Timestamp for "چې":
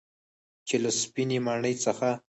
0.67-0.75